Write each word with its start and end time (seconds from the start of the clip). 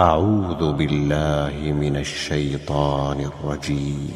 أعوذ 0.00 0.72
بالله 0.72 1.72
من 1.80 1.96
الشيطان 1.96 3.16
الرجيم. 3.20 4.10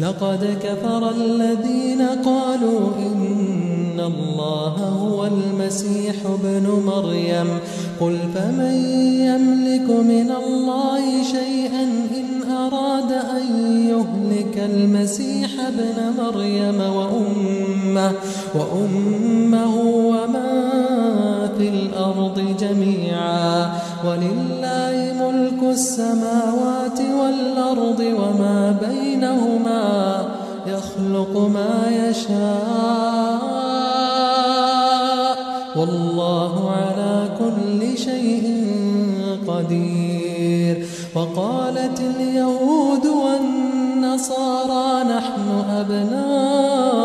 لقد 0.00 0.58
كفر 0.62 1.10
الذين 1.10 2.02
قالوا 2.24 2.80
إن 2.98 4.00
الله 4.00 4.76
هو 4.78 5.26
المسيح 5.26 6.14
ابن 6.26 6.82
مريم. 6.86 7.58
قل 8.00 8.18
فمن 8.34 8.74
يملك 9.20 9.88
من 9.90 10.30
الله 10.44 11.22
شيئا 11.22 11.82
إن 12.20 12.50
أراد 12.52 13.12
أن 13.12 13.46
يهلك 13.88 14.70
المسيح 14.70 15.50
ابن 15.66 16.22
مريم 16.22 16.80
وأمه, 16.80 18.12
وأمه 18.54 19.76
وما 19.84 20.93
في 21.58 21.68
الأرض 21.68 22.56
جميعا 22.60 23.72
ولله 24.06 24.96
ملك 25.20 25.62
السماوات 25.62 27.00
والأرض 27.00 28.00
وما 28.00 28.78
بينهما 28.88 29.84
يخلق 30.66 31.32
ما 31.38 31.74
يشاء. 32.08 33.44
والله 35.76 36.70
على 36.70 37.28
كل 37.38 37.98
شيء 37.98 38.46
قدير. 39.48 40.86
وقالت 41.14 42.00
اليهود 42.00 43.06
والنصارى 43.06 44.86
نحن 45.04 45.46
أبناء 45.70 46.96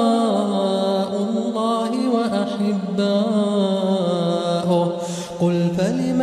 الله 1.30 1.92
وأحباؤه 2.16 3.89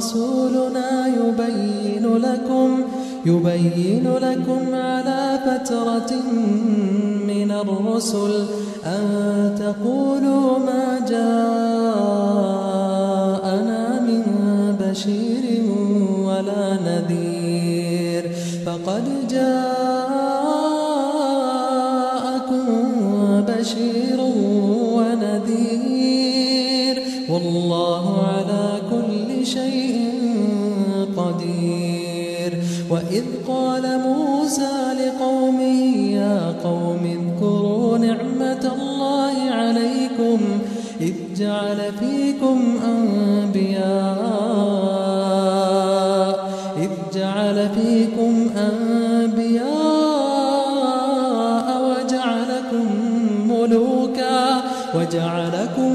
جاءكم 0.00 0.08
رسولنا 0.08 1.06
يبين 1.06 2.16
لكم 2.16 2.82
يبين 3.26 4.16
لكم 4.16 4.74
على 4.74 5.38
فترة 5.44 6.12
من 7.26 7.50
الرسل 7.50 8.46
أن 8.86 9.54
تقولوا 9.58 10.58
ما 10.58 11.00
جاءنا 11.08 11.60
من 14.00 14.24
بشير 14.80 15.64
ولا 16.24 16.78
نذير. 16.86 18.30
فقد 18.66 19.04
جاءكم 19.30 19.66
بشير 23.48 24.20
ونذير. 24.96 25.90
والله 27.30 28.19
وإذ 32.90 33.24
قال 33.48 33.98
موسى 33.98 34.70
لقومه 35.00 35.96
يا 36.12 36.54
قوم 36.64 37.00
اذكروا 37.04 37.98
نعمة 37.98 38.72
الله 38.74 39.50
عليكم 39.50 40.38
إذ 41.00 41.14
جعل 41.36 41.76
فيكم 42.00 42.78
أنبياء 42.86 43.80
إذ 46.76 46.90
جعل 47.18 47.68
فيكم 47.74 48.50
أنبياء 48.56 49.70
وجعلكم 51.82 52.86
ملوكا 53.48 54.62
وجعلكم 54.94 55.94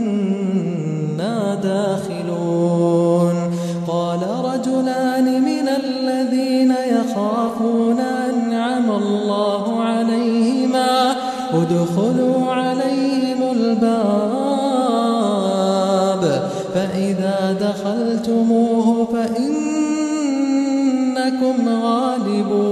داخلون. 1.54 3.34
قال 3.88 4.20
رجلان 4.44 5.42
من 5.42 5.68
الذين 5.68 6.70
يخافون 6.70 8.00
أنعم 8.00 8.90
الله 8.90 9.80
عليهما. 9.80 11.14
ادخلوا 11.52 12.52
عليهم 12.52 13.52
الباب. 13.52 14.62
فإذا 16.74 17.56
دخلتموه 17.60 19.06
فإنكم 21.22 21.68
غالبون. 21.68 22.62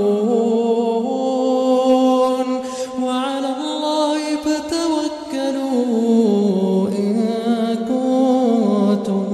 وعلى 3.02 3.48
الله 3.60 4.18
فتوكلوا 4.44 5.78
إن 6.88 7.16
كنتم 7.88 9.26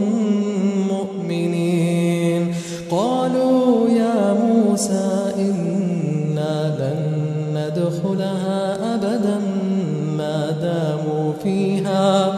مؤمنين. 0.89 2.55
قالوا 2.91 3.89
يا 3.89 4.33
موسى 4.33 5.33
إنا 5.39 6.55
لن 6.81 7.01
ندخلها 7.55 8.61
أبدا 8.95 9.39
ما 10.17 10.39
داموا 10.51 11.33
فيها. 11.43 12.35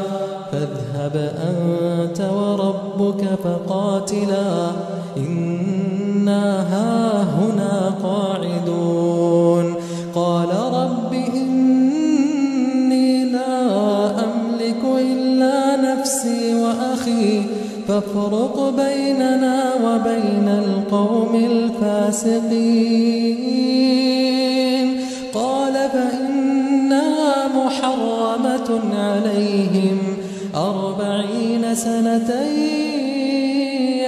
فاذهب 0.52 1.16
أنت 1.48 2.20
وربك 2.20 3.22
فقاتلا. 3.44 4.70
إنا 5.16 5.67
فافرق 18.00 18.74
بيننا 18.76 19.74
وبين 19.84 20.48
القوم 20.48 21.34
الفاسقين. 21.50 22.46
قال 25.34 25.72
فإنها 25.72 27.48
محرمة 27.56 28.80
عليهم. 28.94 29.98
أربعين 30.56 31.74
سنة 31.74 32.30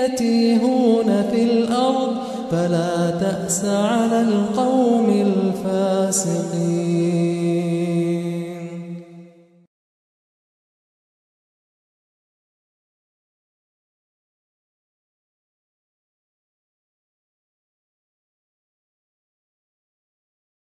يتيهون 0.05 1.25
في 1.33 1.43
الأرض 1.43 2.13
فلا 2.51 3.11
تأس 3.11 3.65
على 3.65 4.21
القوم 4.21 5.11
الفاسقين. 5.11 7.40